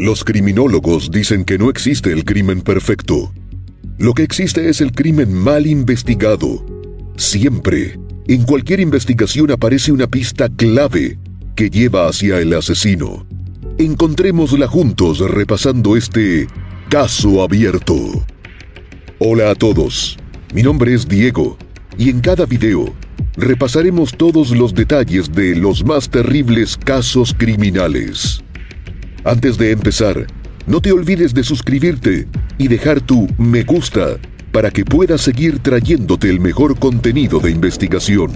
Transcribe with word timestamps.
Los 0.00 0.24
criminólogos 0.24 1.10
dicen 1.10 1.44
que 1.44 1.58
no 1.58 1.68
existe 1.68 2.10
el 2.10 2.24
crimen 2.24 2.62
perfecto. 2.62 3.34
Lo 3.98 4.14
que 4.14 4.22
existe 4.22 4.70
es 4.70 4.80
el 4.80 4.92
crimen 4.92 5.30
mal 5.30 5.66
investigado. 5.66 6.64
Siempre, 7.18 8.00
en 8.26 8.44
cualquier 8.44 8.80
investigación 8.80 9.50
aparece 9.50 9.92
una 9.92 10.06
pista 10.06 10.48
clave 10.48 11.18
que 11.54 11.68
lleva 11.68 12.08
hacia 12.08 12.40
el 12.40 12.54
asesino. 12.54 13.26
Encontrémosla 13.76 14.68
juntos 14.68 15.18
repasando 15.18 15.98
este 15.98 16.46
caso 16.88 17.42
abierto. 17.42 18.24
Hola 19.18 19.50
a 19.50 19.54
todos, 19.54 20.16
mi 20.54 20.62
nombre 20.62 20.94
es 20.94 21.06
Diego 21.06 21.58
y 21.98 22.08
en 22.08 22.20
cada 22.20 22.46
video 22.46 22.94
repasaremos 23.36 24.16
todos 24.16 24.52
los 24.52 24.72
detalles 24.72 25.30
de 25.30 25.56
los 25.56 25.84
más 25.84 26.08
terribles 26.08 26.78
casos 26.78 27.34
criminales. 27.36 28.42
Antes 29.24 29.58
de 29.58 29.72
empezar, 29.72 30.26
no 30.66 30.80
te 30.80 30.92
olvides 30.92 31.34
de 31.34 31.44
suscribirte 31.44 32.26
y 32.56 32.68
dejar 32.68 33.02
tu 33.02 33.28
me 33.36 33.64
gusta 33.64 34.16
para 34.50 34.70
que 34.70 34.84
puedas 34.84 35.20
seguir 35.20 35.58
trayéndote 35.58 36.30
el 36.30 36.40
mejor 36.40 36.78
contenido 36.78 37.38
de 37.38 37.50
investigación. 37.50 38.30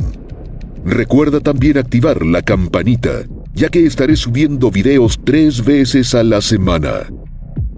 Recuerda 0.84 1.40
también 1.40 1.78
activar 1.78 2.24
la 2.26 2.42
campanita, 2.42 3.24
ya 3.54 3.70
que 3.70 3.86
estaré 3.86 4.16
subiendo 4.16 4.70
videos 4.70 5.18
tres 5.24 5.64
veces 5.64 6.14
a 6.14 6.22
la 6.22 6.42
semana. 6.42 7.08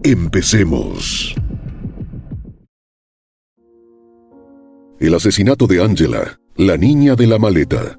Empecemos. 0.03 1.35
El 4.99 5.15
asesinato 5.15 5.69
de 5.69 5.83
Angela, 5.83 6.41
la 6.57 6.77
niña 6.77 7.15
de 7.15 7.27
la 7.29 7.39
maleta. 7.39 7.99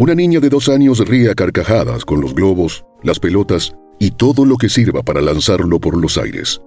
Una 0.00 0.14
niña 0.14 0.40
de 0.40 0.48
dos 0.48 0.70
años 0.70 1.06
ríe 1.06 1.30
a 1.30 1.34
carcajadas 1.34 2.06
con 2.06 2.22
los 2.22 2.34
globos, 2.34 2.86
las 3.02 3.18
pelotas 3.18 3.74
y 3.98 4.12
todo 4.12 4.46
lo 4.46 4.56
que 4.56 4.70
sirva 4.70 5.02
para 5.02 5.20
lanzarlo 5.20 5.78
por 5.78 5.94
los 5.94 6.16
aires. 6.16 6.58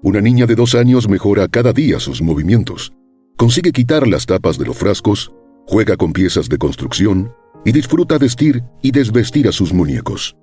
Una 0.00 0.22
niña 0.22 0.46
de 0.46 0.54
dos 0.54 0.74
años 0.74 1.06
mejora 1.06 1.46
cada 1.46 1.74
día 1.74 2.00
sus 2.00 2.22
movimientos. 2.22 2.94
Consigue 3.36 3.72
quitar 3.72 4.08
las 4.08 4.24
tapas 4.24 4.56
de 4.56 4.64
los 4.64 4.78
frascos, 4.78 5.30
juega 5.66 5.98
con 5.98 6.14
piezas 6.14 6.48
de 6.48 6.56
construcción 6.56 7.34
y 7.66 7.72
disfruta 7.72 8.16
vestir 8.16 8.64
y 8.80 8.92
desvestir 8.92 9.46
a 9.46 9.52
sus 9.52 9.74
muñecos. 9.74 10.34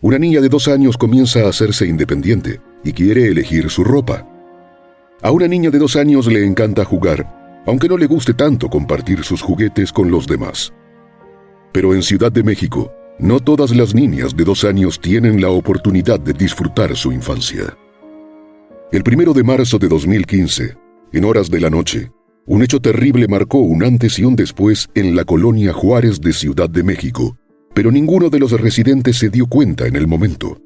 Una 0.00 0.18
niña 0.18 0.40
de 0.40 0.48
dos 0.48 0.66
años 0.66 0.98
comienza 0.98 1.42
a 1.44 1.50
hacerse 1.50 1.86
independiente 1.86 2.60
y 2.82 2.90
quiere 2.92 3.28
elegir 3.28 3.70
su 3.70 3.84
ropa. 3.84 4.26
A 5.22 5.30
una 5.30 5.46
niña 5.46 5.70
de 5.70 5.78
dos 5.78 5.94
años 5.94 6.26
le 6.26 6.44
encanta 6.44 6.84
jugar, 6.84 7.62
aunque 7.64 7.88
no 7.88 7.96
le 7.96 8.06
guste 8.06 8.34
tanto 8.34 8.68
compartir 8.68 9.22
sus 9.22 9.40
juguetes 9.40 9.92
con 9.92 10.10
los 10.10 10.26
demás. 10.26 10.72
Pero 11.72 11.94
en 11.94 12.02
Ciudad 12.02 12.32
de 12.32 12.42
México, 12.42 12.92
no 13.18 13.40
todas 13.40 13.74
las 13.74 13.94
niñas 13.94 14.36
de 14.36 14.44
dos 14.44 14.64
años 14.64 15.00
tienen 15.00 15.40
la 15.40 15.50
oportunidad 15.50 16.20
de 16.20 16.32
disfrutar 16.32 16.96
su 16.96 17.12
infancia. 17.12 17.76
El 18.92 19.02
primero 19.02 19.32
de 19.34 19.42
marzo 19.42 19.78
de 19.78 19.88
2015, 19.88 20.76
en 21.12 21.24
horas 21.24 21.50
de 21.50 21.60
la 21.60 21.68
noche, 21.68 22.10
un 22.46 22.62
hecho 22.62 22.80
terrible 22.80 23.28
marcó 23.28 23.58
un 23.58 23.84
antes 23.84 24.18
y 24.18 24.24
un 24.24 24.34
después 24.34 24.88
en 24.94 25.14
la 25.14 25.24
colonia 25.24 25.72
Juárez 25.72 26.20
de 26.20 26.32
Ciudad 26.32 26.70
de 26.70 26.82
México, 26.82 27.36
pero 27.74 27.90
ninguno 27.90 28.30
de 28.30 28.38
los 28.38 28.52
residentes 28.52 29.18
se 29.18 29.28
dio 29.28 29.46
cuenta 29.46 29.86
en 29.86 29.96
el 29.96 30.06
momento. 30.06 30.58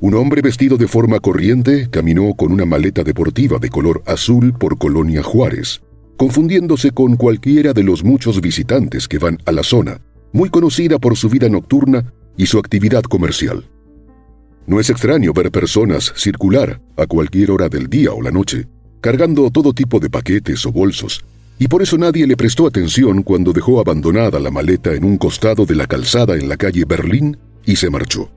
Un 0.00 0.14
hombre 0.14 0.42
vestido 0.42 0.76
de 0.76 0.86
forma 0.86 1.20
corriente 1.20 1.88
caminó 1.88 2.34
con 2.34 2.52
una 2.52 2.66
maleta 2.66 3.02
deportiva 3.02 3.58
de 3.58 3.70
color 3.70 4.02
azul 4.04 4.52
por 4.52 4.76
Colonia 4.76 5.22
Juárez, 5.22 5.80
confundiéndose 6.18 6.90
con 6.90 7.16
cualquiera 7.16 7.72
de 7.72 7.84
los 7.84 8.04
muchos 8.04 8.40
visitantes 8.40 9.08
que 9.08 9.18
van 9.18 9.38
a 9.46 9.52
la 9.52 9.62
zona, 9.62 10.00
muy 10.34 10.50
conocida 10.50 10.98
por 10.98 11.16
su 11.16 11.30
vida 11.30 11.48
nocturna 11.48 12.12
y 12.36 12.46
su 12.46 12.58
actividad 12.58 13.02
comercial. 13.04 13.64
No 14.66 14.80
es 14.80 14.90
extraño 14.90 15.32
ver 15.32 15.52
personas 15.52 16.12
circular 16.16 16.80
a 16.96 17.06
cualquier 17.06 17.52
hora 17.52 17.68
del 17.68 17.86
día 17.88 18.12
o 18.12 18.20
la 18.20 18.32
noche, 18.32 18.66
cargando 19.00 19.48
todo 19.52 19.72
tipo 19.72 20.00
de 20.00 20.10
paquetes 20.10 20.66
o 20.66 20.72
bolsos, 20.72 21.24
y 21.56 21.68
por 21.68 21.82
eso 21.82 21.96
nadie 21.98 22.26
le 22.26 22.36
prestó 22.36 22.66
atención 22.66 23.22
cuando 23.22 23.52
dejó 23.52 23.78
abandonada 23.78 24.40
la 24.40 24.50
maleta 24.50 24.92
en 24.94 25.04
un 25.04 25.18
costado 25.18 25.66
de 25.66 25.76
la 25.76 25.86
calzada 25.86 26.34
en 26.34 26.48
la 26.48 26.56
calle 26.56 26.84
Berlín 26.84 27.36
y 27.64 27.76
se 27.76 27.88
marchó. 27.88 28.28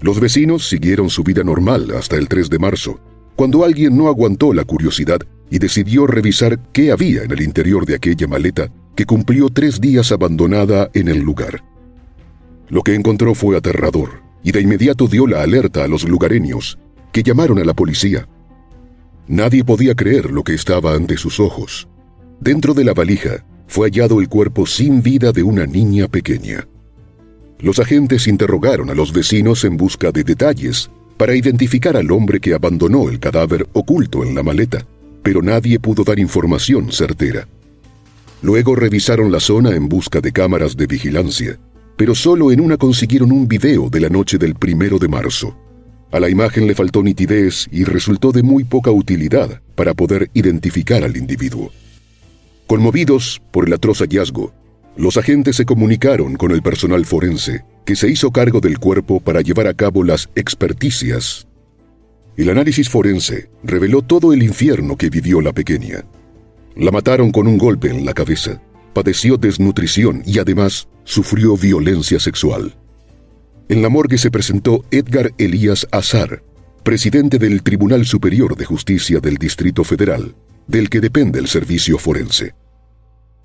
Los 0.00 0.18
vecinos 0.18 0.68
siguieron 0.68 1.08
su 1.08 1.22
vida 1.22 1.44
normal 1.44 1.92
hasta 1.96 2.16
el 2.16 2.26
3 2.26 2.50
de 2.50 2.58
marzo, 2.58 2.98
cuando 3.36 3.64
alguien 3.64 3.96
no 3.96 4.08
aguantó 4.08 4.52
la 4.52 4.64
curiosidad 4.64 5.20
y 5.50 5.60
decidió 5.60 6.08
revisar 6.08 6.58
qué 6.72 6.90
había 6.90 7.22
en 7.22 7.30
el 7.30 7.42
interior 7.42 7.86
de 7.86 7.94
aquella 7.94 8.26
maleta 8.26 8.72
que 8.96 9.04
cumplió 9.04 9.50
tres 9.50 9.80
días 9.80 10.10
abandonada 10.10 10.90
en 10.94 11.08
el 11.08 11.20
lugar. 11.20 11.62
Lo 12.68 12.82
que 12.82 12.94
encontró 12.94 13.34
fue 13.34 13.56
aterrador 13.56 14.22
y 14.42 14.52
de 14.52 14.62
inmediato 14.62 15.06
dio 15.06 15.26
la 15.26 15.42
alerta 15.42 15.84
a 15.84 15.88
los 15.88 16.04
lugareños, 16.08 16.78
que 17.12 17.22
llamaron 17.22 17.58
a 17.58 17.64
la 17.64 17.74
policía. 17.74 18.26
Nadie 19.28 19.64
podía 19.64 19.94
creer 19.94 20.30
lo 20.30 20.42
que 20.42 20.54
estaba 20.54 20.94
ante 20.94 21.16
sus 21.16 21.40
ojos. 21.40 21.88
Dentro 22.40 22.74
de 22.74 22.84
la 22.84 22.94
valija 22.94 23.44
fue 23.66 23.88
hallado 23.88 24.20
el 24.20 24.28
cuerpo 24.28 24.66
sin 24.66 25.02
vida 25.02 25.32
de 25.32 25.42
una 25.42 25.66
niña 25.66 26.08
pequeña. 26.08 26.66
Los 27.58 27.78
agentes 27.78 28.26
interrogaron 28.26 28.90
a 28.90 28.94
los 28.94 29.12
vecinos 29.12 29.64
en 29.64 29.76
busca 29.76 30.12
de 30.12 30.22
detalles 30.24 30.90
para 31.16 31.34
identificar 31.34 31.96
al 31.96 32.10
hombre 32.10 32.40
que 32.40 32.54
abandonó 32.54 33.08
el 33.08 33.18
cadáver 33.18 33.66
oculto 33.72 34.22
en 34.22 34.34
la 34.34 34.42
maleta, 34.42 34.86
pero 35.22 35.42
nadie 35.42 35.80
pudo 35.80 36.04
dar 36.04 36.18
información 36.18 36.92
certera. 36.92 37.48
Luego 38.46 38.76
revisaron 38.76 39.32
la 39.32 39.40
zona 39.40 39.74
en 39.74 39.88
busca 39.88 40.20
de 40.20 40.30
cámaras 40.30 40.76
de 40.76 40.86
vigilancia, 40.86 41.58
pero 41.96 42.14
solo 42.14 42.52
en 42.52 42.60
una 42.60 42.76
consiguieron 42.76 43.32
un 43.32 43.48
video 43.48 43.90
de 43.90 43.98
la 43.98 44.08
noche 44.08 44.38
del 44.38 44.54
primero 44.54 45.00
de 45.00 45.08
marzo. 45.08 45.58
A 46.12 46.20
la 46.20 46.30
imagen 46.30 46.68
le 46.68 46.76
faltó 46.76 47.02
nitidez 47.02 47.66
y 47.72 47.82
resultó 47.82 48.30
de 48.30 48.44
muy 48.44 48.62
poca 48.62 48.92
utilidad 48.92 49.60
para 49.74 49.94
poder 49.94 50.30
identificar 50.32 51.02
al 51.02 51.16
individuo. 51.16 51.72
Conmovidos 52.68 53.42
por 53.50 53.66
el 53.66 53.72
atroz 53.72 53.98
hallazgo, 53.98 54.52
los 54.96 55.16
agentes 55.16 55.56
se 55.56 55.64
comunicaron 55.64 56.36
con 56.36 56.52
el 56.52 56.62
personal 56.62 57.04
forense, 57.04 57.64
que 57.84 57.96
se 57.96 58.08
hizo 58.08 58.30
cargo 58.30 58.60
del 58.60 58.78
cuerpo 58.78 59.18
para 59.18 59.40
llevar 59.40 59.66
a 59.66 59.74
cabo 59.74 60.04
las 60.04 60.28
experticias. 60.36 61.48
El 62.36 62.50
análisis 62.50 62.88
forense 62.88 63.50
reveló 63.64 64.02
todo 64.02 64.32
el 64.32 64.44
infierno 64.44 64.96
que 64.96 65.10
vivió 65.10 65.40
la 65.40 65.52
pequeña. 65.52 66.04
La 66.76 66.90
mataron 66.90 67.32
con 67.32 67.46
un 67.46 67.56
golpe 67.56 67.88
en 67.88 68.04
la 68.04 68.12
cabeza, 68.12 68.60
padeció 68.92 69.38
desnutrición 69.38 70.22
y 70.26 70.38
además 70.38 70.88
sufrió 71.04 71.56
violencia 71.56 72.20
sexual. 72.20 72.76
En 73.70 73.80
la 73.80 73.88
morgue 73.88 74.18
se 74.18 74.30
presentó 74.30 74.84
Edgar 74.90 75.32
Elías 75.38 75.88
Azar, 75.90 76.42
presidente 76.82 77.38
del 77.38 77.62
Tribunal 77.62 78.04
Superior 78.04 78.56
de 78.56 78.66
Justicia 78.66 79.20
del 79.20 79.38
Distrito 79.38 79.84
Federal, 79.84 80.34
del 80.66 80.90
que 80.90 81.00
depende 81.00 81.38
el 81.38 81.48
servicio 81.48 81.96
forense. 81.96 82.52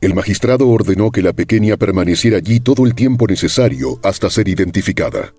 El 0.02 0.14
magistrado 0.14 0.68
ordenó 0.68 1.10
que 1.10 1.22
la 1.22 1.32
pequeña 1.32 1.78
permaneciera 1.78 2.38
allí 2.38 2.60
todo 2.60 2.86
el 2.86 2.96
tiempo 2.96 3.28
necesario 3.28 3.98
hasta 4.04 4.30
ser 4.30 4.50
identificada. 4.50 5.34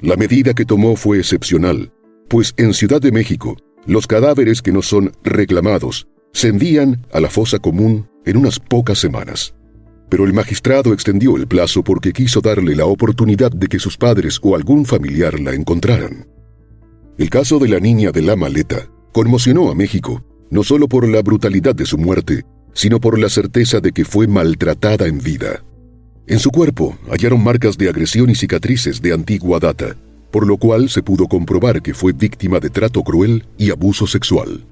La 0.00 0.16
medida 0.16 0.52
que 0.52 0.66
tomó 0.66 0.96
fue 0.96 1.18
excepcional, 1.18 1.92
pues 2.28 2.52
en 2.58 2.74
Ciudad 2.74 3.00
de 3.00 3.10
México, 3.10 3.56
los 3.86 4.06
cadáveres 4.06 4.60
que 4.60 4.72
no 4.72 4.82
son 4.82 5.12
reclamados 5.24 6.08
se 6.32 6.48
envían 6.48 7.06
a 7.12 7.20
la 7.20 7.30
fosa 7.30 7.58
común 7.58 8.08
en 8.24 8.36
unas 8.36 8.58
pocas 8.58 8.98
semanas. 8.98 9.54
Pero 10.08 10.24
el 10.24 10.32
magistrado 10.32 10.92
extendió 10.92 11.36
el 11.36 11.46
plazo 11.46 11.82
porque 11.82 12.12
quiso 12.12 12.40
darle 12.40 12.76
la 12.76 12.86
oportunidad 12.86 13.50
de 13.50 13.66
que 13.66 13.78
sus 13.78 13.96
padres 13.96 14.38
o 14.42 14.54
algún 14.54 14.84
familiar 14.84 15.40
la 15.40 15.54
encontraran. 15.54 16.26
El 17.18 17.30
caso 17.30 17.58
de 17.58 17.68
la 17.68 17.80
niña 17.80 18.10
de 18.10 18.22
la 18.22 18.36
maleta 18.36 18.88
conmocionó 19.12 19.70
a 19.70 19.74
México, 19.74 20.24
no 20.50 20.62
solo 20.62 20.88
por 20.88 21.08
la 21.08 21.22
brutalidad 21.22 21.74
de 21.74 21.86
su 21.86 21.98
muerte, 21.98 22.44
sino 22.74 23.00
por 23.00 23.18
la 23.18 23.28
certeza 23.28 23.80
de 23.80 23.92
que 23.92 24.04
fue 24.04 24.26
maltratada 24.26 25.06
en 25.06 25.18
vida. 25.18 25.62
En 26.26 26.38
su 26.38 26.50
cuerpo 26.50 26.96
hallaron 27.10 27.42
marcas 27.42 27.76
de 27.76 27.88
agresión 27.88 28.30
y 28.30 28.34
cicatrices 28.34 29.02
de 29.02 29.12
antigua 29.12 29.58
data, 29.58 29.96
por 30.30 30.46
lo 30.46 30.56
cual 30.56 30.88
se 30.88 31.02
pudo 31.02 31.26
comprobar 31.26 31.82
que 31.82 31.94
fue 31.94 32.12
víctima 32.12 32.60
de 32.60 32.70
trato 32.70 33.02
cruel 33.02 33.44
y 33.58 33.70
abuso 33.70 34.06
sexual. 34.06 34.64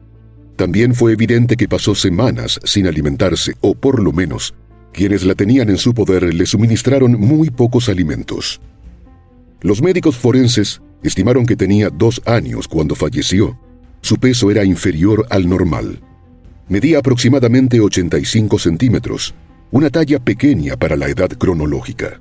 También 0.61 0.95
fue 0.95 1.15
evidente 1.15 1.57
que 1.57 1.69
pasó 1.69 1.95
semanas 1.95 2.61
sin 2.65 2.87
alimentarse, 2.87 3.55
o 3.63 3.75
por 3.75 4.03
lo 4.03 4.13
menos, 4.13 4.53
quienes 4.93 5.25
la 5.25 5.35
tenían 5.35 5.71
en 5.71 5.79
su 5.79 5.95
poder 5.95 6.35
le 6.35 6.45
suministraron 6.45 7.13
muy 7.13 7.49
pocos 7.49 7.89
alimentos. 7.89 8.61
Los 9.63 9.81
médicos 9.81 10.19
forenses 10.19 10.83
estimaron 11.03 11.47
que 11.47 11.57
tenía 11.57 11.89
dos 11.89 12.21
años 12.27 12.69
cuando 12.69 12.95
falleció. 12.95 13.59
Su 14.03 14.19
peso 14.19 14.51
era 14.51 14.63
inferior 14.63 15.27
al 15.31 15.49
normal. 15.49 16.03
Medía 16.69 16.99
aproximadamente 16.99 17.81
85 17.81 18.59
centímetros, 18.59 19.35
una 19.71 19.89
talla 19.89 20.23
pequeña 20.23 20.77
para 20.77 20.95
la 20.95 21.09
edad 21.09 21.31
cronológica. 21.31 22.21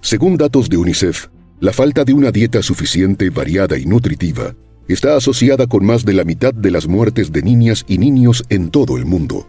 Según 0.00 0.36
datos 0.36 0.68
de 0.68 0.78
UNICEF, 0.78 1.28
la 1.60 1.72
falta 1.72 2.02
de 2.02 2.12
una 2.12 2.32
dieta 2.32 2.60
suficiente, 2.60 3.30
variada 3.30 3.78
y 3.78 3.86
nutritiva 3.86 4.52
está 4.88 5.16
asociada 5.16 5.66
con 5.66 5.84
más 5.84 6.04
de 6.04 6.12
la 6.12 6.24
mitad 6.24 6.54
de 6.54 6.70
las 6.70 6.86
muertes 6.86 7.32
de 7.32 7.42
niñas 7.42 7.84
y 7.88 7.98
niños 7.98 8.44
en 8.48 8.70
todo 8.70 8.96
el 8.96 9.04
mundo. 9.04 9.46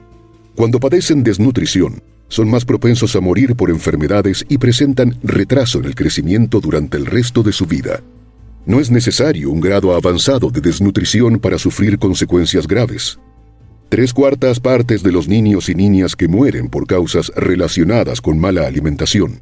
Cuando 0.55 0.79
padecen 0.79 1.23
desnutrición, 1.23 2.01
son 2.29 2.49
más 2.49 2.65
propensos 2.65 3.15
a 3.15 3.21
morir 3.21 3.55
por 3.55 3.69
enfermedades 3.69 4.45
y 4.49 4.57
presentan 4.57 5.17
retraso 5.23 5.79
en 5.79 5.85
el 5.85 5.95
crecimiento 5.95 6.59
durante 6.59 6.97
el 6.97 7.05
resto 7.05 7.43
de 7.43 7.51
su 7.51 7.65
vida. 7.65 8.01
No 8.65 8.79
es 8.79 8.91
necesario 8.91 9.49
un 9.49 9.61
grado 9.61 9.95
avanzado 9.95 10.49
de 10.49 10.59
desnutrición 10.59 11.39
para 11.39 11.57
sufrir 11.57 11.99
consecuencias 11.99 12.67
graves. 12.67 13.17
Tres 13.89 14.13
cuartas 14.13 14.59
partes 14.59 15.03
de 15.03 15.13
los 15.13 15.29
niños 15.29 15.69
y 15.69 15.75
niñas 15.75 16.15
que 16.15 16.27
mueren 16.27 16.67
por 16.67 16.85
causas 16.85 17.31
relacionadas 17.35 18.19
con 18.19 18.37
mala 18.37 18.67
alimentación 18.67 19.41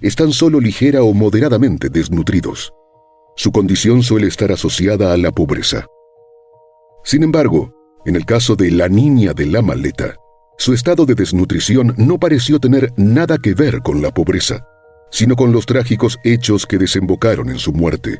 están 0.00 0.32
solo 0.32 0.60
ligera 0.60 1.02
o 1.02 1.12
moderadamente 1.14 1.88
desnutridos. 1.88 2.72
Su 3.38 3.52
condición 3.52 4.02
suele 4.02 4.26
estar 4.26 4.50
asociada 4.50 5.12
a 5.12 5.16
la 5.16 5.30
pobreza. 5.30 5.86
Sin 7.04 7.22
embargo, 7.22 7.72
en 8.04 8.16
el 8.16 8.26
caso 8.26 8.56
de 8.56 8.72
la 8.72 8.88
niña 8.88 9.32
de 9.32 9.46
la 9.46 9.62
maleta, 9.62 10.16
su 10.58 10.74
estado 10.74 11.06
de 11.06 11.14
desnutrición 11.14 11.94
no 11.96 12.18
pareció 12.18 12.58
tener 12.58 12.92
nada 12.96 13.38
que 13.38 13.54
ver 13.54 13.78
con 13.80 14.02
la 14.02 14.10
pobreza, 14.10 14.66
sino 15.12 15.36
con 15.36 15.52
los 15.52 15.66
trágicos 15.66 16.18
hechos 16.24 16.66
que 16.66 16.78
desembocaron 16.78 17.48
en 17.48 17.60
su 17.60 17.72
muerte. 17.72 18.18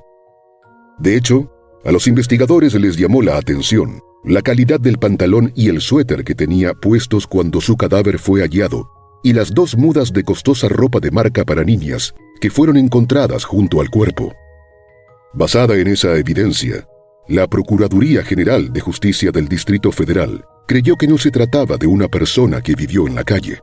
De 1.00 1.16
hecho, 1.16 1.50
a 1.84 1.90
los 1.90 2.06
investigadores 2.06 2.74
les 2.74 2.96
llamó 2.96 3.20
la 3.20 3.38
atención 3.38 4.00
la 4.22 4.40
calidad 4.40 4.78
del 4.78 4.98
pantalón 4.98 5.50
y 5.56 5.68
el 5.68 5.80
suéter 5.80 6.22
que 6.22 6.36
tenía 6.36 6.74
puestos 6.74 7.26
cuando 7.26 7.60
su 7.60 7.76
cadáver 7.76 8.20
fue 8.20 8.42
hallado, 8.42 8.88
y 9.24 9.32
las 9.32 9.52
dos 9.52 9.76
mudas 9.76 10.12
de 10.12 10.22
costosa 10.22 10.68
ropa 10.68 11.00
de 11.00 11.10
marca 11.10 11.44
para 11.44 11.64
niñas 11.64 12.14
que 12.40 12.50
fueron 12.50 12.76
encontradas 12.76 13.44
junto 13.44 13.80
al 13.80 13.90
cuerpo. 13.90 14.32
Basada 15.34 15.76
en 15.76 15.88
esa 15.88 16.16
evidencia, 16.16 16.88
la 17.28 17.46
Procuraduría 17.46 18.24
General 18.24 18.72
de 18.72 18.80
Justicia 18.80 19.30
del 19.30 19.46
Distrito 19.46 19.92
Federal 19.92 20.42
creyó 20.66 20.96
que 20.96 21.06
no 21.06 21.18
se 21.18 21.30
trataba 21.30 21.76
de 21.76 21.86
una 21.86 22.08
persona 22.08 22.62
que 22.62 22.74
vivió 22.74 23.06
en 23.06 23.14
la 23.14 23.24
calle. 23.24 23.60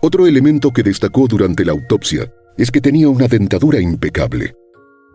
Otro 0.00 0.26
elemento 0.26 0.70
que 0.70 0.82
destacó 0.82 1.26
durante 1.28 1.66
la 1.66 1.72
autopsia 1.72 2.32
es 2.56 2.70
que 2.70 2.80
tenía 2.80 3.10
una 3.10 3.28
dentadura 3.28 3.78
impecable. 3.78 4.54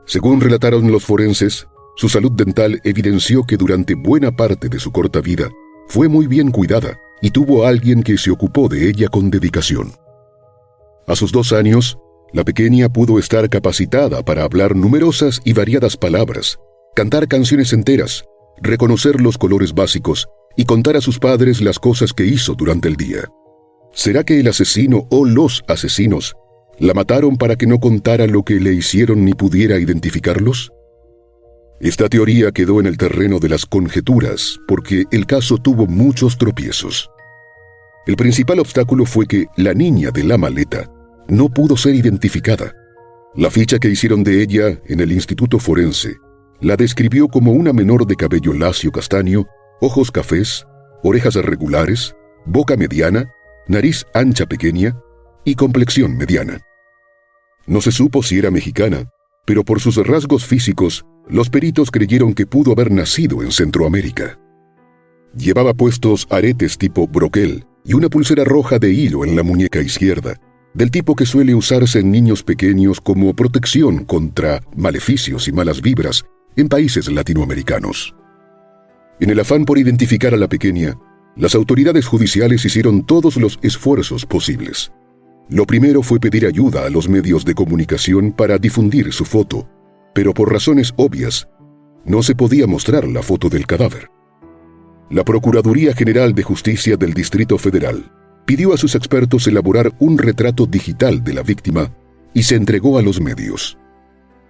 Según 0.06 0.40
relataron 0.40 0.92
los 0.92 1.04
forenses, 1.04 1.68
su 1.96 2.10
salud 2.10 2.32
dental 2.34 2.80
evidenció 2.84 3.44
que 3.44 3.58
durante 3.58 3.96
buena 3.96 4.32
parte 4.32 4.70
de 4.70 4.80
su 4.80 4.92
corta 4.92 5.20
vida 5.20 5.50
fue 5.88 6.08
muy 6.08 6.28
bien 6.28 6.52
cuidada 6.52 7.00
y 7.22 7.32
tuvo 7.32 7.66
a 7.66 7.70
alguien 7.70 8.04
que 8.04 8.20
se 8.20 8.30
ocupó 8.30 8.68
de 8.68 8.88
ella 8.88 9.08
con 9.08 9.32
dedicación. 9.32 9.94
A 11.08 11.16
sus 11.16 11.32
dos 11.32 11.54
años, 11.54 11.98
la 12.34 12.44
pequeña 12.44 12.90
pudo 12.90 13.20
estar 13.20 13.48
capacitada 13.48 14.24
para 14.24 14.44
hablar 14.44 14.76
numerosas 14.76 15.40
y 15.46 15.54
variadas 15.54 15.96
palabras, 15.96 16.58
cantar 16.96 17.28
canciones 17.28 17.74
enteras, 17.74 18.26
reconocer 18.62 19.22
los 19.22 19.38
colores 19.38 19.74
básicos 19.74 20.28
y 20.58 20.66
contar 20.66 20.98
a 20.98 21.02
sus 21.02 21.20
padres 21.20 21.62
las 21.62 21.78
cosas 21.78 22.12
que 22.12 22.26
hizo 22.26 22.56
durante 22.56 22.88
el 22.88 22.96
día. 22.96 23.30
¿Será 23.94 24.24
que 24.24 24.40
el 24.40 24.48
asesino 24.48 25.08
o 25.12 25.26
los 25.26 25.64
asesinos 25.68 26.36
la 26.80 26.96
mataron 26.96 27.38
para 27.38 27.56
que 27.56 27.68
no 27.68 27.80
contara 27.80 28.26
lo 28.26 28.44
que 28.44 28.56
le 28.56 28.74
hicieron 28.74 29.24
ni 29.24 29.34
pudiera 29.34 29.78
identificarlos? 29.78 30.72
Esta 31.80 32.10
teoría 32.10 32.52
quedó 32.52 32.80
en 32.80 32.88
el 32.88 32.98
terreno 32.98 33.38
de 33.40 33.50
las 33.50 33.68
conjeturas 33.68 34.58
porque 34.68 35.04
el 35.12 35.28
caso 35.28 35.58
tuvo 35.58 35.86
muchos 35.86 36.38
tropiezos. 36.40 37.12
El 38.08 38.16
principal 38.16 38.60
obstáculo 38.60 39.06
fue 39.06 39.28
que 39.28 39.46
la 39.56 39.74
niña 39.74 40.10
de 40.10 40.24
la 40.24 40.38
maleta 40.38 40.90
no 41.28 41.50
pudo 41.50 41.78
ser 41.78 41.96
identificada. 41.96 42.74
La 43.36 43.50
ficha 43.50 43.80
que 43.80 43.90
hicieron 43.90 44.24
de 44.24 44.42
ella 44.42 44.80
en 44.86 45.00
el 45.00 45.12
Instituto 45.12 45.60
Forense 45.60 46.18
la 46.62 46.78
describió 46.78 47.28
como 47.28 47.52
una 47.52 47.74
menor 47.74 48.06
de 48.06 48.16
cabello 48.16 48.54
lacio 48.54 48.92
castaño, 48.92 49.46
ojos 49.82 50.12
cafés, 50.12 50.66
orejas 51.04 51.36
regulares, 51.36 52.16
boca 52.46 52.78
mediana, 52.78 53.30
nariz 53.68 54.06
ancha 54.14 54.46
pequeña 54.46 54.98
y 55.44 55.56
complexión 55.56 56.16
mediana. 56.16 56.60
No 57.66 57.82
se 57.82 57.92
supo 57.92 58.24
si 58.24 58.40
era 58.40 58.52
mexicana, 58.52 59.10
pero 59.46 59.64
por 59.64 59.80
sus 59.80 59.96
rasgos 60.06 60.46
físicos, 60.46 61.06
los 61.28 61.50
peritos 61.50 61.92
creyeron 61.92 62.34
que 62.34 62.46
pudo 62.46 62.72
haber 62.72 62.92
nacido 62.92 63.42
en 63.42 63.52
Centroamérica. 63.52 64.40
Llevaba 65.36 65.74
puestos 65.74 66.28
aretes 66.30 66.78
tipo 66.78 67.08
broquel 67.08 67.66
y 67.84 67.94
una 67.94 68.10
pulsera 68.10 68.44
roja 68.44 68.80
de 68.80 68.92
hilo 68.92 69.26
en 69.26 69.36
la 69.36 69.44
muñeca 69.44 69.82
izquierda, 69.82 70.40
del 70.74 70.90
tipo 70.90 71.16
que 71.16 71.26
suele 71.26 71.54
usarse 71.54 72.00
en 72.00 72.12
niños 72.12 72.44
pequeños 72.44 73.00
como 73.00 73.34
protección 73.36 74.06
contra 74.06 74.62
maleficios 74.76 75.48
y 75.48 75.52
malas 75.52 75.82
vibras 75.82 76.26
en 76.56 76.68
países 76.68 77.12
latinoamericanos. 77.12 78.16
En 79.20 79.30
el 79.30 79.40
afán 79.40 79.66
por 79.66 79.78
identificar 79.78 80.34
a 80.34 80.38
la 80.38 80.48
pequeña, 80.48 80.98
las 81.36 81.56
autoridades 81.56 82.06
judiciales 82.06 82.66
hicieron 82.66 83.06
todos 83.06 83.38
los 83.38 83.60
esfuerzos 83.62 84.26
posibles. 84.26 84.92
Lo 85.50 85.66
primero 85.66 86.02
fue 86.02 86.20
pedir 86.20 86.46
ayuda 86.46 86.86
a 86.86 86.90
los 86.90 87.08
medios 87.08 87.46
de 87.46 87.54
comunicación 87.54 88.32
para 88.32 88.58
difundir 88.58 89.12
su 89.14 89.26
foto, 89.26 89.68
pero 90.14 90.34
por 90.34 90.52
razones 90.52 90.94
obvias, 90.96 91.48
no 92.06 92.24
se 92.24 92.36
podía 92.36 92.68
mostrar 92.68 93.08
la 93.08 93.22
foto 93.22 93.50
del 93.50 93.66
cadáver. 93.66 94.10
La 95.10 95.24
Procuraduría 95.24 95.94
General 95.94 96.34
de 96.34 96.44
Justicia 96.44 96.98
del 96.98 97.14
Distrito 97.14 97.58
Federal 97.58 98.12
pidió 98.46 98.74
a 98.74 98.78
sus 98.78 98.96
expertos 98.96 99.48
elaborar 99.48 99.92
un 100.00 100.18
retrato 100.18 100.66
digital 100.66 101.24
de 101.24 101.34
la 101.34 101.44
víctima 101.44 101.92
y 102.34 102.44
se 102.44 102.56
entregó 102.56 102.98
a 102.98 103.02
los 103.02 103.22
medios. 103.22 103.78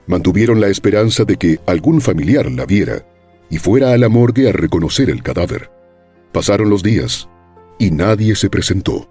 Mantuvieron 0.07 0.59
la 0.59 0.67
esperanza 0.67 1.23
de 1.23 1.37
que 1.37 1.59
algún 1.65 2.01
familiar 2.01 2.51
la 2.51 2.65
viera 2.65 3.05
y 3.49 3.57
fuera 3.57 3.93
a 3.93 3.97
la 3.97 4.09
morgue 4.09 4.49
a 4.49 4.51
reconocer 4.51 5.09
el 5.09 5.21
cadáver. 5.21 5.69
Pasaron 6.31 6.69
los 6.69 6.83
días 6.83 7.29
y 7.77 7.91
nadie 7.91 8.35
se 8.35 8.49
presentó. 8.49 9.09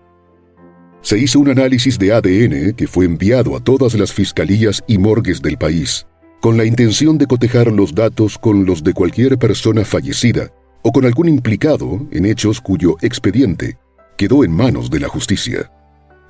Se 1.00 1.18
hizo 1.18 1.40
un 1.40 1.48
análisis 1.48 1.98
de 1.98 2.12
ADN 2.12 2.74
que 2.74 2.86
fue 2.86 3.04
enviado 3.04 3.56
a 3.56 3.60
todas 3.60 3.94
las 3.94 4.12
fiscalías 4.12 4.84
y 4.86 4.98
morgues 4.98 5.42
del 5.42 5.58
país, 5.58 6.06
con 6.40 6.56
la 6.56 6.64
intención 6.64 7.18
de 7.18 7.26
cotejar 7.26 7.68
los 7.68 7.94
datos 7.94 8.38
con 8.38 8.64
los 8.64 8.84
de 8.84 8.92
cualquier 8.92 9.38
persona 9.38 9.84
fallecida 9.84 10.52
o 10.82 10.92
con 10.92 11.04
algún 11.04 11.28
implicado 11.28 12.06
en 12.10 12.26
hechos 12.26 12.60
cuyo 12.60 12.96
expediente 13.00 13.78
quedó 14.22 14.44
en 14.44 14.52
manos 14.52 14.88
de 14.88 15.00
la 15.00 15.08
justicia. 15.08 15.68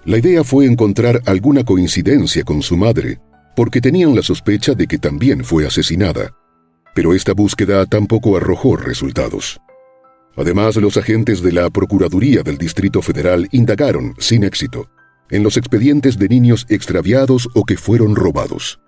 La 0.07 0.17
idea 0.17 0.43
fue 0.45 0.65
encontrar 0.65 1.21
alguna 1.27 1.63
coincidencia 1.63 2.43
con 2.43 2.63
su 2.63 2.75
madre, 2.75 3.21
porque 3.55 3.83
tenían 3.83 4.15
la 4.15 4.23
sospecha 4.23 4.73
de 4.73 4.87
que 4.87 4.97
también 4.97 5.45
fue 5.45 5.67
asesinada, 5.67 6.35
pero 6.95 7.13
esta 7.13 7.35
búsqueda 7.35 7.85
tampoco 7.85 8.35
arrojó 8.39 8.77
resultados. 8.77 9.61
Además, 10.39 10.77
los 10.77 10.97
agentes 10.97 11.43
de 11.43 11.53
la 11.53 11.69
Procuraduría 11.69 12.43
del 12.43 12.57
Distrito 12.57 13.03
Federal 13.03 13.47
indagaron, 13.53 14.15
sin 14.17 14.45
éxito, 14.45 14.89
en 15.29 15.43
los 15.43 15.59
expedientes 15.59 16.17
de 16.17 16.31
niños 16.31 16.65
extraviados 16.71 17.47
o 17.53 17.65
que 17.65 17.77
fueron 17.77 18.17
robados. 18.17 18.81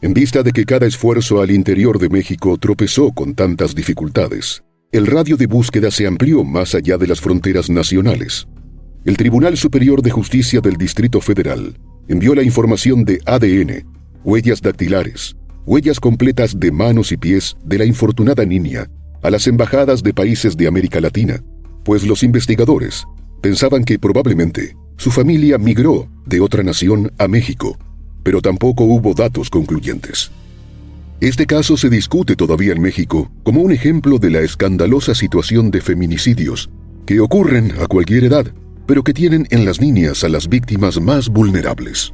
En 0.00 0.14
vista 0.14 0.42
de 0.42 0.52
que 0.52 0.64
cada 0.64 0.86
esfuerzo 0.86 1.42
al 1.42 1.50
interior 1.50 1.98
de 1.98 2.08
México 2.08 2.56
tropezó 2.56 3.12
con 3.12 3.34
tantas 3.34 3.74
dificultades, 3.74 4.62
el 4.92 5.06
radio 5.06 5.36
de 5.36 5.46
búsqueda 5.46 5.90
se 5.90 6.06
amplió 6.06 6.44
más 6.44 6.74
allá 6.74 6.96
de 6.96 7.06
las 7.06 7.20
fronteras 7.20 7.68
nacionales. 7.68 8.46
El 9.04 9.16
Tribunal 9.16 9.56
Superior 9.56 10.00
de 10.00 10.10
Justicia 10.10 10.60
del 10.60 10.76
Distrito 10.76 11.20
Federal 11.20 11.76
envió 12.08 12.34
la 12.34 12.42
información 12.42 13.04
de 13.04 13.20
ADN, 13.26 13.84
huellas 14.24 14.62
dactilares, 14.62 15.36
huellas 15.66 15.98
completas 15.98 16.58
de 16.58 16.70
manos 16.70 17.10
y 17.12 17.16
pies 17.16 17.56
de 17.64 17.78
la 17.78 17.84
infortunada 17.84 18.44
niña 18.44 18.88
a 19.22 19.30
las 19.30 19.46
embajadas 19.48 20.02
de 20.02 20.14
países 20.14 20.56
de 20.56 20.68
América 20.68 21.00
Latina, 21.00 21.42
pues 21.84 22.06
los 22.06 22.22
investigadores 22.22 23.04
pensaban 23.42 23.84
que 23.84 23.98
probablemente 23.98 24.76
su 24.96 25.10
familia 25.10 25.58
migró 25.58 26.08
de 26.26 26.40
otra 26.40 26.62
nación 26.62 27.12
a 27.18 27.26
México, 27.28 27.76
pero 28.22 28.40
tampoco 28.40 28.84
hubo 28.84 29.14
datos 29.14 29.50
concluyentes. 29.50 30.30
Este 31.20 31.46
caso 31.46 31.78
se 31.78 31.88
discute 31.88 32.36
todavía 32.36 32.72
en 32.72 32.82
México 32.82 33.30
como 33.42 33.62
un 33.62 33.72
ejemplo 33.72 34.18
de 34.18 34.30
la 34.30 34.40
escandalosa 34.40 35.14
situación 35.14 35.70
de 35.70 35.80
feminicidios 35.80 36.68
que 37.06 37.20
ocurren 37.20 37.72
a 37.80 37.86
cualquier 37.86 38.24
edad, 38.24 38.52
pero 38.84 39.02
que 39.02 39.14
tienen 39.14 39.46
en 39.50 39.64
las 39.64 39.80
niñas 39.80 40.24
a 40.24 40.28
las 40.28 40.46
víctimas 40.46 41.00
más 41.00 41.30
vulnerables. 41.30 42.12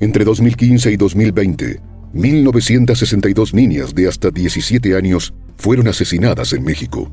Entre 0.00 0.24
2015 0.24 0.90
y 0.90 0.96
2020, 0.96 1.80
1.962 2.14 3.52
niñas 3.52 3.94
de 3.94 4.08
hasta 4.08 4.30
17 4.30 4.96
años 4.96 5.34
fueron 5.58 5.86
asesinadas 5.88 6.54
en 6.54 6.64
México. 6.64 7.12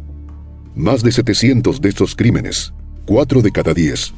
Más 0.75 1.03
de 1.03 1.11
700 1.11 1.81
de 1.81 1.89
estos 1.89 2.15
crímenes, 2.15 2.73
4 3.05 3.41
de 3.41 3.51
cada 3.51 3.73
10, 3.73 4.13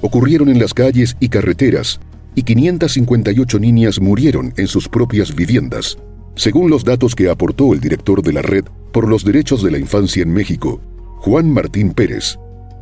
ocurrieron 0.00 0.48
en 0.48 0.58
las 0.58 0.74
calles 0.74 1.16
y 1.20 1.28
carreteras 1.28 2.00
y 2.34 2.42
558 2.42 3.58
niñas 3.60 4.00
murieron 4.00 4.52
en 4.56 4.66
sus 4.66 4.88
propias 4.88 5.34
viviendas, 5.34 5.96
según 6.36 6.70
los 6.70 6.84
datos 6.84 7.14
que 7.14 7.30
aportó 7.30 7.72
el 7.72 7.80
director 7.80 8.22
de 8.22 8.32
la 8.32 8.42
Red 8.42 8.66
por 8.92 9.08
los 9.08 9.24
Derechos 9.24 9.62
de 9.62 9.70
la 9.70 9.78
Infancia 9.78 10.22
en 10.22 10.32
México, 10.32 10.80
Juan 11.18 11.50
Martín 11.50 11.92
Pérez, 11.92 12.38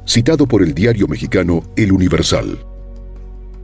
citado 0.07 0.47
por 0.47 0.63
el 0.63 0.75
diario 0.75 1.09
mexicano 1.09 1.63
El 1.77 1.93
Universal. 1.93 2.59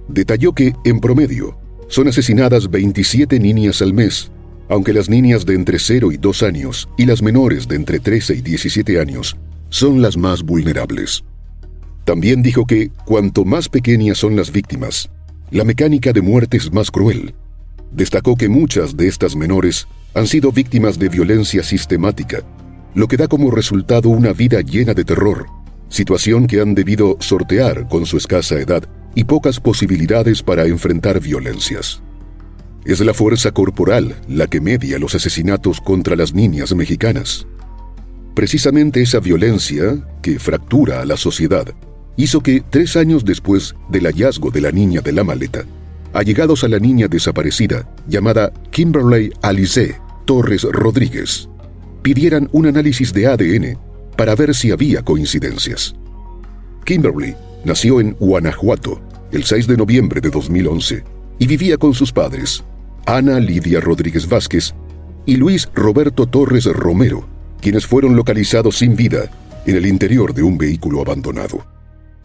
Detalló 0.09 0.53
que, 0.55 0.73
en 0.85 1.01
promedio, 1.01 1.59
son 1.89 2.09
asesinadas 2.09 2.71
27 2.71 3.39
niñas 3.41 3.83
al 3.83 3.93
mes, 3.93 4.31
aunque 4.69 4.93
las 4.93 5.09
niñas 5.09 5.45
de 5.45 5.55
entre 5.55 5.79
0 5.81 6.13
y 6.13 6.17
2 6.17 6.43
años 6.45 6.89
y 6.97 7.05
las 7.07 7.21
menores 7.21 7.67
de 7.67 7.77
entre 7.77 7.99
13 7.99 8.37
y 8.37 8.41
17 8.43 9.01
años 9.01 9.37
son 9.69 10.01
las 10.01 10.17
más 10.17 10.43
vulnerables. 10.43 11.25
También 12.05 12.43
dijo 12.43 12.65
que 12.65 12.91
cuanto 13.05 13.45
más 13.45 13.69
pequeñas 13.69 14.19
son 14.19 14.37
las 14.37 14.53
víctimas, 14.53 15.11
la 15.51 15.65
mecánica 15.65 16.13
de 16.13 16.23
muerte 16.23 16.57
es 16.57 16.73
más 16.73 16.91
cruel. 16.91 17.35
Destacó 17.93 18.37
que 18.37 18.49
muchas 18.49 18.97
de 18.97 19.09
estas 19.09 19.35
menores 19.37 19.89
han 20.15 20.27
sido 20.27 20.53
víctimas 20.53 20.99
de 20.99 21.09
violencia 21.09 21.63
sistemática, 21.63 22.43
lo 22.95 23.09
que 23.09 23.17
da 23.17 23.29
como 23.29 23.51
resultado 23.51 24.09
una 24.09 24.33
vida 24.33 24.61
llena 24.61 24.95
de 24.95 25.05
terror, 25.05 25.47
situación 25.89 26.47
que 26.47 26.61
han 26.61 26.75
debido 26.75 27.17
sortear 27.21 27.89
con 27.89 28.07
su 28.07 28.17
escasa 28.17 28.57
edad 28.57 28.85
y 29.15 29.25
pocas 29.25 29.61
posibilidades 29.61 30.43
para 30.43 30.67
enfrentar 30.67 31.21
violencias. 31.21 32.03
Es 32.85 33.01
la 33.01 33.13
fuerza 33.13 33.53
corporal 33.53 34.17
la 34.29 34.47
que 34.47 34.61
media 34.61 34.99
los 34.99 35.15
asesinatos 35.15 35.81
contra 35.81 36.17
las 36.17 36.33
niñas 36.33 36.75
mexicanas. 36.75 37.47
Precisamente 38.35 39.03
esa 39.03 39.21
violencia, 39.21 40.03
que 40.23 40.39
fractura 40.39 41.03
a 41.03 41.05
la 41.05 41.17
sociedad, 41.17 41.67
hizo 42.17 42.41
que, 42.41 42.63
tres 42.69 42.97
años 42.97 43.25
después 43.25 43.75
del 43.91 44.07
hallazgo 44.07 44.51
de 44.51 44.61
la 44.61 44.73
niña 44.73 45.01
de 45.03 45.13
la 45.13 45.25
maleta, 45.25 45.65
allegados 46.13 46.65
a 46.65 46.69
la 46.69 46.79
niña 46.79 47.09
desaparecida, 47.09 47.89
llamada 48.09 48.53
Kimberly 48.71 49.33
Alice 49.43 49.97
Torres 50.25 50.63
Rodríguez, 50.63 51.49
pidieran 52.03 52.49
un 52.53 52.67
análisis 52.67 53.13
de 53.13 53.27
ADN 53.27 53.79
para 54.17 54.35
ver 54.35 54.55
si 54.55 54.71
había 54.71 55.03
coincidencias. 55.03 55.95
Kimberly 56.85 57.35
nació 57.65 58.01
en 58.01 58.13
Guanajuato 58.19 59.01
el 59.33 59.45
6 59.45 59.67
de 59.67 59.77
noviembre 59.77 60.21
de 60.21 60.31
2011 60.31 61.05
y 61.39 61.47
vivía 61.47 61.77
con 61.77 61.95
sus 61.95 62.13
padres, 62.13 62.65
Ana 63.07 63.41
Lidia 63.41 63.81
Rodríguez 63.81 64.29
Vázquez 64.29 64.75
y 65.27 65.37
Luis 65.37 65.69
Roberto 65.75 66.27
Torres 66.27 66.67
Romero, 66.67 67.27
quienes 67.61 67.87
fueron 67.87 68.17
localizados 68.17 68.79
sin 68.79 68.97
vida 68.97 69.31
en 69.67 69.77
el 69.77 69.87
interior 69.87 70.35
de 70.35 70.43
un 70.43 70.59
vehículo 70.59 71.01
abandonado. 71.01 71.65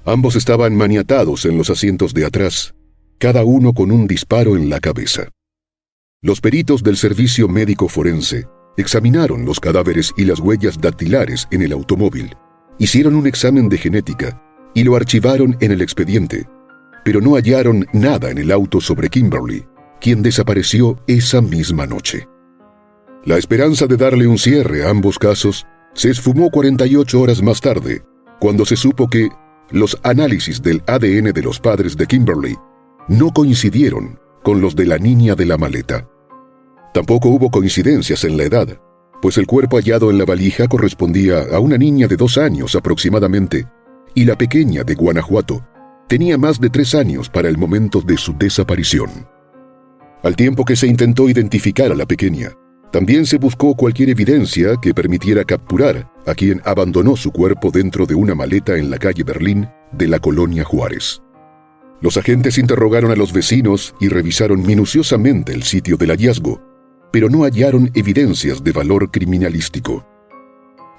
Ambos 0.06 0.36
estaban 0.36 0.76
maniatados 0.76 1.46
en 1.46 1.58
los 1.58 1.70
asientos 1.70 2.14
de 2.14 2.26
atrás, 2.26 2.75
cada 3.18 3.44
uno 3.44 3.74
con 3.74 3.92
un 3.92 4.08
disparo 4.08 4.56
en 4.56 4.70
la 4.70 4.80
cabeza. 4.80 5.30
Los 6.22 6.42
peritos 6.42 6.84
del 6.84 6.98
servicio 6.98 7.48
médico 7.48 7.88
forense 7.88 8.48
examinaron 8.78 9.46
los 9.46 9.60
cadáveres 9.60 10.12
y 10.18 10.26
las 10.26 10.40
huellas 10.40 10.80
dactilares 10.80 11.48
en 11.52 11.62
el 11.62 11.72
automóvil, 11.72 12.36
hicieron 12.78 13.16
un 13.16 13.28
examen 13.28 13.70
de 13.70 13.78
genética 13.78 14.42
y 14.74 14.84
lo 14.84 14.96
archivaron 14.96 15.56
en 15.62 15.72
el 15.72 15.82
expediente, 15.82 16.48
pero 17.06 17.22
no 17.22 17.36
hallaron 17.36 17.88
nada 17.94 18.32
en 18.32 18.38
el 18.38 18.52
auto 18.52 18.82
sobre 18.82 19.10
Kimberly, 19.10 19.66
quien 20.02 20.22
desapareció 20.22 21.02
esa 21.08 21.42
misma 21.42 21.86
noche. 21.86 22.28
La 23.24 23.38
esperanza 23.38 23.88
de 23.88 23.96
darle 23.96 24.28
un 24.28 24.38
cierre 24.38 24.86
a 24.86 24.90
ambos 24.90 25.18
casos 25.18 25.66
se 25.94 26.10
esfumó 26.10 26.50
48 26.50 27.22
horas 27.22 27.42
más 27.42 27.62
tarde, 27.62 28.04
cuando 28.40 28.66
se 28.66 28.76
supo 28.76 29.08
que 29.08 29.30
los 29.72 29.98
análisis 30.04 30.62
del 30.62 30.84
ADN 30.86 31.32
de 31.32 31.42
los 31.42 31.60
padres 31.60 31.96
de 31.96 32.06
Kimberly 32.06 32.56
no 33.08 33.32
coincidieron 33.32 34.20
con 34.44 34.62
los 34.62 34.76
de 34.76 34.86
la 34.86 34.98
niña 34.98 35.36
de 35.36 35.46
la 35.46 35.58
maleta. 35.58 36.08
Tampoco 36.94 37.30
hubo 37.30 37.50
coincidencias 37.50 38.24
en 38.24 38.38
la 38.38 38.44
edad, 38.44 38.80
pues 39.22 39.38
el 39.38 39.48
cuerpo 39.48 39.78
hallado 39.78 40.12
en 40.12 40.18
la 40.18 40.26
valija 40.26 40.68
correspondía 40.68 41.44
a 41.52 41.60
una 41.60 41.78
niña 41.78 42.08
de 42.08 42.16
dos 42.16 42.38
años 42.38 42.76
aproximadamente, 42.76 43.68
y 44.14 44.26
la 44.26 44.38
pequeña 44.38 44.84
de 44.84 44.96
Guanajuato 44.96 45.66
tenía 46.08 46.38
más 46.38 46.60
de 46.60 46.70
tres 46.70 46.96
años 46.96 47.30
para 47.30 47.50
el 47.50 47.58
momento 47.58 48.02
de 48.02 48.18
su 48.18 48.34
desaparición. 48.38 49.10
Al 50.24 50.36
tiempo 50.36 50.64
que 50.64 50.76
se 50.76 50.88
intentó 50.88 51.28
identificar 51.28 51.92
a 51.92 51.96
la 51.96 52.06
pequeña, 52.06 52.52
también 52.92 53.26
se 53.26 53.38
buscó 53.38 53.76
cualquier 53.76 54.10
evidencia 54.10 54.76
que 54.82 54.94
permitiera 54.94 55.44
capturar 55.44 56.10
a 56.26 56.34
quien 56.34 56.62
abandonó 56.64 57.16
su 57.18 57.32
cuerpo 57.32 57.70
dentro 57.70 58.06
de 58.06 58.16
una 58.16 58.36
maleta 58.36 58.78
en 58.78 58.90
la 58.90 58.98
calle 58.98 59.24
Berlín 59.24 59.68
de 59.92 60.08
la 60.08 60.20
colonia 60.20 60.64
Juárez. 60.64 61.22
Los 62.06 62.18
agentes 62.18 62.60
interrogaron 62.60 63.10
a 63.10 63.16
los 63.16 63.34
vecinos 63.34 63.96
y 64.00 64.10
revisaron 64.10 64.64
minuciosamente 64.64 65.54
el 65.54 65.64
sitio 65.64 65.98
del 65.98 66.12
hallazgo, 66.12 66.62
pero 67.12 67.32
no 67.32 67.46
hallaron 67.46 67.90
evidencias 67.96 68.64
de 68.64 68.72
valor 68.72 69.10
criminalístico. 69.10 70.06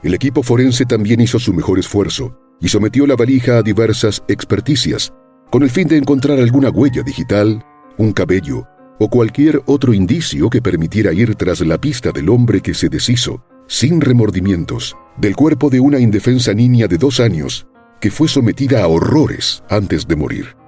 El 0.02 0.14
equipo 0.14 0.42
forense 0.42 0.84
también 0.84 1.20
hizo 1.20 1.38
su 1.38 1.52
mejor 1.52 1.78
esfuerzo 1.78 2.36
y 2.60 2.66
sometió 2.66 3.06
la 3.06 3.14
valija 3.14 3.58
a 3.58 3.62
diversas 3.62 4.25
experticias, 4.26 5.12
con 5.52 5.62
el 5.62 5.70
fin 5.70 5.86
de 5.86 5.96
encontrar 5.96 6.40
alguna 6.40 6.70
huella 6.70 7.04
digital, 7.04 7.64
un 7.98 8.12
cabello, 8.12 8.66
o 8.98 9.08
cualquier 9.08 9.62
otro 9.66 9.94
indicio 9.94 10.50
que 10.50 10.60
permitiera 10.60 11.12
ir 11.12 11.36
tras 11.36 11.60
la 11.60 11.80
pista 11.80 12.10
del 12.10 12.28
hombre 12.30 12.60
que 12.60 12.75
se 12.75 12.88
deshizo, 12.88 13.44
sin 13.68 14.00
remordimientos, 14.00 14.96
del 15.18 15.36
cuerpo 15.36 15.70
de 15.70 15.78
una 15.78 16.00
indefensa 16.00 16.52
niña 16.52 16.88
de 16.88 16.98
dos 16.98 17.20
años 17.20 17.68
que 18.00 18.10
fue 18.10 18.26
sometida 18.26 18.82
a 18.82 18.88
horrores 18.88 19.62
antes 19.70 20.08
de 20.08 20.16
morir. 20.16 20.65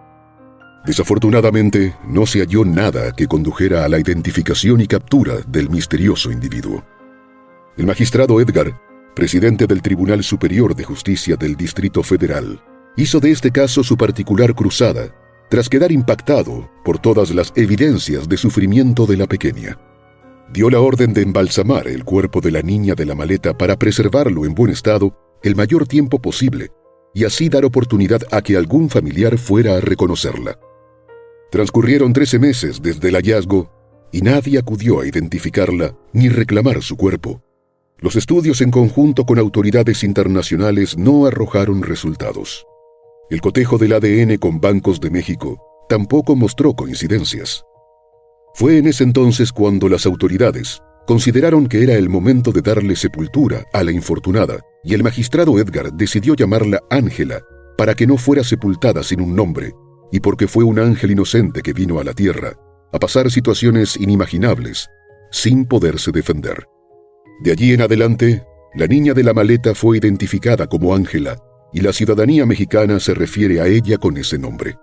Desafortunadamente, 0.85 1.95
no 2.07 2.27
se 2.27 2.41
halló 2.41 2.65
nada 2.65 3.13
que 3.13 3.27
condujera 3.27 3.85
a 3.85 3.89
la 3.89 3.99
identificación 3.99 4.81
y 4.81 4.87
captura 4.87 5.37
del 5.47 5.69
misterioso 5.69 6.31
individuo. 6.31 6.85
El 7.77 7.87
magistrado 7.87 8.41
Edgar, 8.41 8.81
presidente 9.15 9.67
del 9.67 9.83
Tribunal 9.83 10.25
Superior 10.25 10.75
de 10.75 10.85
Justicia 10.85 11.37
del 11.37 11.57
Distrito 11.57 12.03
Federal, 12.03 12.61
hizo 12.97 13.21
de 13.21 13.31
este 13.31 13.51
caso 13.51 13.85
su 13.85 13.97
particular 13.97 14.55
cruzada 14.55 15.15
tras 15.51 15.69
quedar 15.69 15.93
impactado 15.93 16.71
por 16.85 16.99
todas 16.99 17.31
las 17.31 17.53
evidencias 17.57 18.29
de 18.29 18.37
sufrimiento 18.37 19.07
de 19.07 19.17
la 19.17 19.27
pequeña. 19.27 19.79
Dio 20.53 20.71
la 20.71 20.81
orden 20.81 21.13
de 21.13 21.23
embalsamar 21.23 21.89
el 21.89 22.05
cuerpo 22.05 22.41
de 22.41 22.51
la 22.51 22.63
niña 22.63 22.95
de 22.95 23.07
la 23.07 23.15
maleta 23.15 23.57
para 23.57 23.79
preservarlo 23.79 24.45
en 24.45 24.55
buen 24.55 24.73
estado 24.73 25.17
el 25.43 25.57
mayor 25.57 25.87
tiempo 25.87 26.21
posible 26.21 26.71
y 27.15 27.25
así 27.25 27.49
dar 27.49 27.65
oportunidad 27.65 28.23
a 28.31 28.43
que 28.43 28.57
algún 28.57 28.91
familiar 28.91 29.39
fuera 29.39 29.77
a 29.77 29.81
reconocerla. 29.81 30.59
Transcurrieron 31.51 32.13
trece 32.13 32.39
meses 32.39 32.83
desde 32.83 33.09
el 33.09 33.15
hallazgo 33.15 33.71
y 34.13 34.21
nadie 34.21 34.59
acudió 34.59 35.01
a 35.01 35.07
identificarla 35.07 35.97
ni 36.13 36.29
reclamar 36.29 36.83
su 36.83 36.97
cuerpo. 36.97 37.43
Los 37.99 38.17
estudios 38.17 38.61
en 38.61 38.71
conjunto 38.71 39.25
con 39.25 39.39
autoridades 39.39 40.05
internacionales 40.05 40.99
no 40.99 41.27
arrojaron 41.27 41.83
resultados. 41.83 42.67
El 43.31 43.41
cotejo 43.41 43.79
del 43.79 43.95
ADN 43.95 44.37
con 44.37 44.61
bancos 44.61 45.01
de 45.01 45.11
México 45.11 45.87
tampoco 45.89 46.37
mostró 46.37 46.75
coincidencias. 46.75 47.65
Fue 48.55 48.77
en 48.77 48.87
ese 48.87 49.05
entonces 49.05 49.51
cuando 49.51 49.89
las 49.89 50.05
autoridades 50.05 50.83
consideraron 51.07 51.67
que 51.67 51.83
era 51.83 51.95
el 51.95 52.11
momento 52.11 52.53
de 52.53 52.61
darle 52.61 52.95
sepultura 52.95 53.65
a 53.73 53.83
la 53.83 53.93
infortunada 53.93 54.61
y 54.85 54.93
el 54.93 55.03
magistrado 55.03 55.59
Edgar 55.59 55.93
decidió 55.95 56.35
llamarla 56.35 56.81
Ángela 56.91 57.41
para 57.79 57.95
que 57.95 58.07
no 58.07 58.19
fuera 58.19 58.45
sepultada 58.45 59.03
sin 59.03 59.23
un 59.23 59.35
nombre 59.35 59.73
y 60.11 60.21
porque 60.21 60.49
fue 60.49 60.65
un 60.65 60.79
ángel 60.79 61.11
inocente 61.11 61.63
que 61.63 61.73
vino 61.73 61.99
a 61.99 62.05
la 62.05 62.15
tierra 62.15 62.55
a 62.93 62.99
pasar 62.99 63.31
situaciones 63.31 63.97
inimaginables 63.97 64.89
sin 65.31 65.67
poderse 65.67 66.11
defender. 66.11 66.67
De 67.43 67.53
allí 67.53 67.73
en 67.73 67.83
adelante, 67.83 68.43
la 68.75 68.87
niña 68.87 69.15
de 69.15 69.23
la 69.23 69.35
maleta 69.35 69.75
fue 69.75 69.99
identificada 69.99 70.67
como 70.67 70.95
Ángela 70.95 71.39
y 71.73 71.81
la 71.81 71.93
ciudadanía 71.93 72.47
mexicana 72.47 72.99
se 73.01 73.15
refiere 73.15 73.61
a 73.61 73.67
ella 73.67 73.99
con 73.99 74.17
ese 74.17 74.39
nombre. 74.39 74.77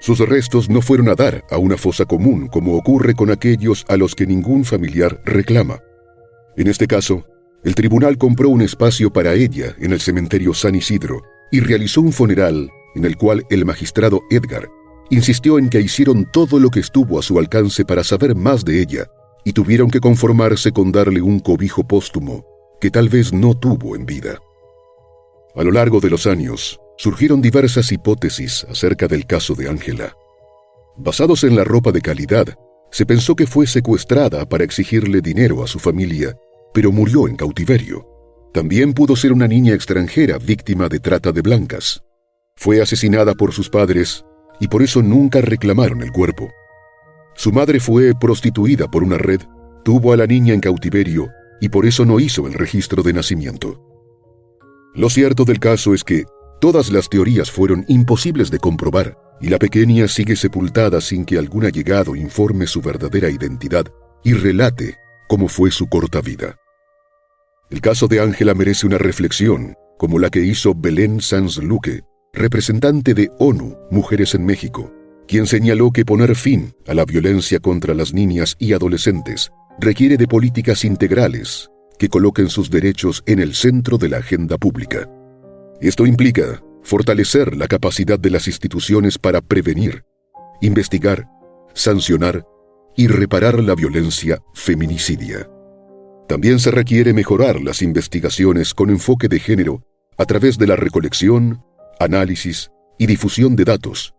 Sus 0.00 0.18
restos 0.18 0.68
no 0.68 0.80
fueron 0.82 1.08
a 1.08 1.14
dar 1.14 1.44
a 1.50 1.58
una 1.58 1.76
fosa 1.76 2.04
común 2.04 2.48
como 2.48 2.76
ocurre 2.76 3.14
con 3.14 3.30
aquellos 3.30 3.84
a 3.88 3.96
los 3.96 4.14
que 4.14 4.26
ningún 4.26 4.64
familiar 4.64 5.20
reclama. 5.24 5.80
En 6.56 6.66
este 6.66 6.86
caso, 6.86 7.24
el 7.62 7.74
tribunal 7.74 8.18
compró 8.18 8.48
un 8.48 8.62
espacio 8.62 9.12
para 9.12 9.34
ella 9.34 9.76
en 9.78 9.92
el 9.92 10.00
cementerio 10.00 10.54
San 10.54 10.74
Isidro 10.74 11.22
y 11.52 11.60
realizó 11.60 12.00
un 12.00 12.12
funeral 12.12 12.68
en 12.94 13.04
el 13.04 13.16
cual 13.16 13.46
el 13.50 13.64
magistrado 13.64 14.22
Edgar 14.30 14.70
insistió 15.10 15.58
en 15.58 15.68
que 15.68 15.80
hicieron 15.80 16.30
todo 16.32 16.58
lo 16.58 16.70
que 16.70 16.80
estuvo 16.80 17.18
a 17.18 17.22
su 17.22 17.38
alcance 17.38 17.84
para 17.84 18.04
saber 18.04 18.34
más 18.34 18.64
de 18.64 18.80
ella 18.80 19.06
y 19.44 19.52
tuvieron 19.52 19.90
que 19.90 20.00
conformarse 20.00 20.72
con 20.72 20.92
darle 20.92 21.20
un 21.20 21.40
cobijo 21.40 21.86
póstumo 21.86 22.44
que 22.80 22.90
tal 22.90 23.08
vez 23.08 23.32
no 23.32 23.54
tuvo 23.54 23.94
en 23.94 24.04
vida. 24.06 24.40
A 25.54 25.62
lo 25.62 25.70
largo 25.70 26.00
de 26.00 26.10
los 26.10 26.26
años, 26.26 26.80
surgieron 26.96 27.40
diversas 27.40 27.92
hipótesis 27.92 28.66
acerca 28.68 29.06
del 29.06 29.26
caso 29.26 29.54
de 29.54 29.68
Ángela. 29.68 30.16
Basados 30.96 31.44
en 31.44 31.54
la 31.54 31.62
ropa 31.62 31.92
de 31.92 32.00
calidad, 32.00 32.46
se 32.90 33.06
pensó 33.06 33.36
que 33.36 33.46
fue 33.46 33.66
secuestrada 33.66 34.48
para 34.48 34.64
exigirle 34.64 35.20
dinero 35.20 35.62
a 35.62 35.66
su 35.66 35.78
familia, 35.78 36.36
pero 36.74 36.90
murió 36.90 37.28
en 37.28 37.36
cautiverio. 37.36 38.06
También 38.52 38.92
pudo 38.94 39.14
ser 39.14 39.32
una 39.32 39.46
niña 39.46 39.74
extranjera 39.74 40.38
víctima 40.38 40.88
de 40.88 40.98
trata 40.98 41.32
de 41.32 41.40
blancas. 41.40 42.02
Fue 42.56 42.80
asesinada 42.80 43.34
por 43.34 43.52
sus 43.52 43.68
padres 43.68 44.24
y 44.60 44.68
por 44.68 44.82
eso 44.82 45.02
nunca 45.02 45.40
reclamaron 45.40 46.02
el 46.02 46.12
cuerpo. 46.12 46.50
Su 47.34 47.50
madre 47.52 47.80
fue 47.80 48.12
prostituida 48.18 48.88
por 48.90 49.02
una 49.02 49.18
red, 49.18 49.40
tuvo 49.84 50.12
a 50.12 50.16
la 50.16 50.26
niña 50.26 50.54
en 50.54 50.60
cautiverio 50.60 51.30
y 51.60 51.68
por 51.68 51.86
eso 51.86 52.04
no 52.04 52.20
hizo 52.20 52.46
el 52.46 52.54
registro 52.54 53.02
de 53.02 53.12
nacimiento. 53.12 53.80
Lo 54.94 55.08
cierto 55.08 55.44
del 55.44 55.58
caso 55.58 55.94
es 55.94 56.04
que 56.04 56.24
todas 56.60 56.90
las 56.90 57.08
teorías 57.08 57.50
fueron 57.50 57.84
imposibles 57.88 58.50
de 58.50 58.58
comprobar 58.58 59.18
y 59.40 59.48
la 59.48 59.58
pequeña 59.58 60.06
sigue 60.06 60.36
sepultada 60.36 61.00
sin 61.00 61.24
que 61.24 61.38
algún 61.38 61.64
allegado 61.64 62.14
informe 62.14 62.66
su 62.66 62.80
verdadera 62.80 63.30
identidad 63.30 63.86
y 64.22 64.34
relate 64.34 64.96
cómo 65.28 65.48
fue 65.48 65.70
su 65.70 65.88
corta 65.88 66.20
vida. 66.20 66.56
El 67.70 67.80
caso 67.80 68.06
de 68.06 68.20
Ángela 68.20 68.54
merece 68.54 68.86
una 68.86 68.98
reflexión, 68.98 69.74
como 69.98 70.18
la 70.18 70.28
que 70.28 70.44
hizo 70.44 70.74
Belén 70.76 71.20
Sanz 71.20 71.56
Luque, 71.56 72.02
representante 72.32 73.12
de 73.12 73.30
ONU 73.38 73.76
Mujeres 73.90 74.34
en 74.34 74.44
México, 74.44 74.90
quien 75.28 75.46
señaló 75.46 75.90
que 75.90 76.04
poner 76.04 76.34
fin 76.34 76.74
a 76.86 76.94
la 76.94 77.04
violencia 77.04 77.60
contra 77.60 77.94
las 77.94 78.14
niñas 78.14 78.56
y 78.58 78.72
adolescentes 78.72 79.52
requiere 79.78 80.16
de 80.16 80.26
políticas 80.26 80.84
integrales 80.84 81.70
que 81.98 82.08
coloquen 82.08 82.48
sus 82.48 82.70
derechos 82.70 83.22
en 83.26 83.38
el 83.38 83.54
centro 83.54 83.98
de 83.98 84.08
la 84.08 84.18
agenda 84.18 84.56
pública. 84.56 85.08
Esto 85.80 86.06
implica 86.06 86.62
fortalecer 86.82 87.54
la 87.54 87.68
capacidad 87.68 88.18
de 88.18 88.30
las 88.30 88.48
instituciones 88.48 89.18
para 89.18 89.40
prevenir, 89.40 90.04
investigar, 90.62 91.28
sancionar 91.74 92.46
y 92.96 93.08
reparar 93.08 93.62
la 93.62 93.74
violencia 93.74 94.42
feminicidia. 94.54 95.48
También 96.28 96.58
se 96.58 96.70
requiere 96.70 97.12
mejorar 97.12 97.60
las 97.60 97.82
investigaciones 97.82 98.72
con 98.74 98.90
enfoque 98.90 99.28
de 99.28 99.38
género 99.38 99.84
a 100.18 100.24
través 100.24 100.58
de 100.58 100.66
la 100.66 100.76
recolección, 100.76 101.62
análisis 102.02 102.70
y 102.98 103.06
difusión 103.06 103.56
de 103.56 103.64
datos. 103.64 104.14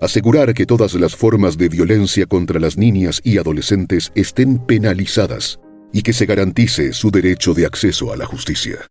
Asegurar 0.00 0.52
que 0.54 0.66
todas 0.66 0.94
las 0.94 1.16
formas 1.16 1.56
de 1.56 1.68
violencia 1.68 2.26
contra 2.26 2.60
las 2.60 2.76
niñas 2.76 3.20
y 3.24 3.38
adolescentes 3.38 4.12
estén 4.14 4.58
penalizadas 4.58 5.58
y 5.92 6.02
que 6.02 6.12
se 6.12 6.26
garantice 6.26 6.92
su 6.92 7.10
derecho 7.10 7.54
de 7.54 7.66
acceso 7.66 8.12
a 8.12 8.16
la 8.16 8.26
justicia. 8.26 8.90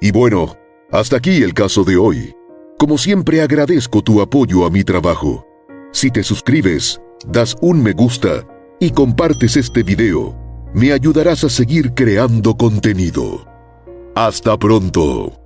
Y 0.00 0.10
bueno, 0.10 0.56
hasta 0.90 1.16
aquí 1.16 1.42
el 1.42 1.54
caso 1.54 1.84
de 1.84 1.96
hoy. 1.96 2.34
Como 2.78 2.98
siempre 2.98 3.40
agradezco 3.40 4.02
tu 4.02 4.20
apoyo 4.20 4.66
a 4.66 4.70
mi 4.70 4.84
trabajo. 4.84 5.46
Si 5.92 6.10
te 6.10 6.22
suscribes, 6.22 7.00
das 7.26 7.56
un 7.62 7.82
me 7.82 7.92
gusta 7.92 8.46
y 8.78 8.90
compartes 8.90 9.56
este 9.56 9.82
video, 9.82 10.36
me 10.74 10.92
ayudarás 10.92 11.44
a 11.44 11.48
seguir 11.48 11.94
creando 11.94 12.54
contenido. 12.54 13.46
Hasta 14.14 14.58
pronto. 14.58 15.45